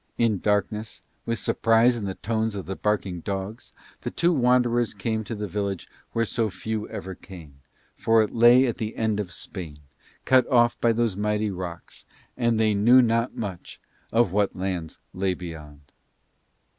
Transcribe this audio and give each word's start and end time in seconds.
In 0.17 0.39
darkness, 0.39 1.03
with 1.27 1.37
surprise 1.37 1.95
in 1.95 2.05
the 2.05 2.15
tones 2.15 2.55
of 2.55 2.65
the 2.65 2.75
barking 2.75 3.19
dogs, 3.19 3.71
the 4.01 4.09
two 4.09 4.33
wanderers 4.33 4.95
came 4.95 5.23
to 5.25 5.35
the 5.35 5.45
village 5.47 5.87
where 6.11 6.25
so 6.25 6.49
few 6.49 6.89
ever 6.89 7.13
came, 7.13 7.59
for 7.97 8.23
it 8.23 8.33
lay 8.33 8.65
at 8.65 8.77
the 8.77 8.95
end 8.95 9.19
of 9.19 9.31
Spain, 9.31 9.77
cut 10.25 10.47
off 10.47 10.75
by 10.81 10.91
those 10.91 11.15
mighty 11.15 11.51
rocks, 11.51 12.05
and 12.35 12.59
they 12.59 12.73
knew 12.73 12.99
not 13.03 13.35
much 13.35 13.79
of 14.11 14.31
what 14.31 14.55
lands 14.55 14.97
lay 15.13 15.35
beyond. 15.35 15.91